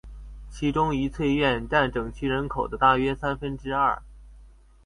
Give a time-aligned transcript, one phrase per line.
[0.49, 4.01] 其中愉翠苑占整区人口的大约三分之二。